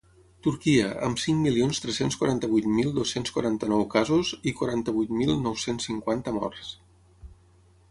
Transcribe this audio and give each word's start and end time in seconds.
Turquia, 0.45 0.85
amb 1.07 1.19
cinc 1.23 1.41
milions 1.47 1.81
tres-cents 1.83 2.17
quaranta-vuit 2.21 2.69
mil 2.79 2.89
dos-cents 2.97 3.35
quaranta-nou 3.37 3.85
casos 3.93 4.33
i 4.53 4.57
quaranta-vuit 4.63 5.15
mil 5.23 5.37
nou-cents 5.47 5.89
cinquanta 5.93 6.37
morts. 6.43 6.75